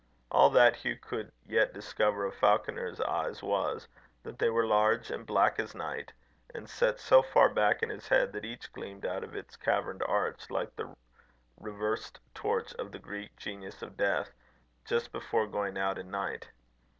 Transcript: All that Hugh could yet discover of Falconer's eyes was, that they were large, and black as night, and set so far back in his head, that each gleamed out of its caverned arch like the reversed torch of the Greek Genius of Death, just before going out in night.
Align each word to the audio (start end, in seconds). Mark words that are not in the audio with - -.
All 0.31 0.49
that 0.49 0.77
Hugh 0.77 0.95
could 0.97 1.31
yet 1.45 1.73
discover 1.75 2.25
of 2.25 2.33
Falconer's 2.33 2.99
eyes 2.99 3.43
was, 3.43 3.87
that 4.23 4.39
they 4.39 4.49
were 4.49 4.65
large, 4.65 5.11
and 5.11 5.27
black 5.27 5.59
as 5.59 5.75
night, 5.75 6.11
and 6.55 6.67
set 6.67 6.99
so 6.99 7.21
far 7.21 7.49
back 7.49 7.83
in 7.83 7.89
his 7.89 8.07
head, 8.07 8.31
that 8.33 8.43
each 8.43 8.73
gleamed 8.73 9.05
out 9.05 9.23
of 9.23 9.35
its 9.35 9.55
caverned 9.55 10.01
arch 10.07 10.49
like 10.49 10.75
the 10.75 10.95
reversed 11.59 12.19
torch 12.33 12.73
of 12.79 12.91
the 12.91 12.97
Greek 12.97 13.35
Genius 13.37 13.83
of 13.83 13.95
Death, 13.95 14.31
just 14.85 15.11
before 15.11 15.45
going 15.45 15.77
out 15.77 15.99
in 15.99 16.09
night. 16.09 16.47